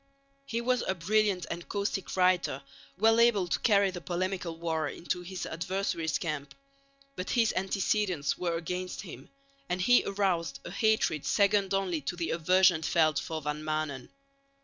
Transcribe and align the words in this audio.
He 0.47 0.61
was 0.61 0.83
a 0.87 0.95
brilliant 0.95 1.45
and 1.51 1.69
caustic 1.69 2.17
writer, 2.17 2.63
well 2.97 3.19
able 3.19 3.47
to 3.47 3.59
carry 3.59 3.91
the 3.91 4.01
polemical 4.01 4.57
war 4.57 4.89
into 4.89 5.21
his 5.21 5.45
adversaries' 5.45 6.17
camp. 6.17 6.55
But 7.15 7.29
his 7.29 7.53
antecedents 7.55 8.35
were 8.35 8.57
against 8.57 9.01
him, 9.03 9.29
and 9.69 9.79
he 9.79 10.03
aroused 10.03 10.59
a 10.65 10.71
hatred 10.71 11.23
second 11.23 11.71
only 11.75 12.01
to 12.01 12.15
the 12.15 12.31
aversion 12.31 12.81
felt 12.81 13.19
for 13.19 13.43
Van 13.43 13.61
Maanen. 13.63 14.09